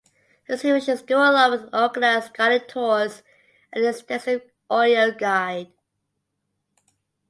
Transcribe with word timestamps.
Exhibitions 0.49 1.03
go 1.03 1.17
along 1.17 1.51
with 1.51 1.69
organized 1.75 2.33
guided 2.33 2.67
tours 2.67 3.21
and 3.71 3.83
an 3.83 3.89
extensive 3.91 4.41
audio 4.67 5.11
guide. 5.11 5.71